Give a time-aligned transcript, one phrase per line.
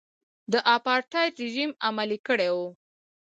[0.51, 2.57] د اپارټایډ رژیم عملي کړی و.